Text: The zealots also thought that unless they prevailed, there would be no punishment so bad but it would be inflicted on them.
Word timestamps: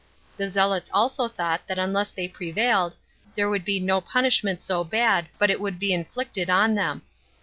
The 0.35 0.47
zealots 0.47 0.89
also 0.91 1.27
thought 1.27 1.67
that 1.67 1.77
unless 1.77 2.09
they 2.09 2.27
prevailed, 2.27 2.95
there 3.35 3.51
would 3.51 3.63
be 3.63 3.79
no 3.79 4.01
punishment 4.01 4.59
so 4.59 4.83
bad 4.83 5.27
but 5.37 5.51
it 5.51 5.61
would 5.61 5.77
be 5.77 5.93
inflicted 5.93 6.49
on 6.49 6.73
them. 6.73 7.03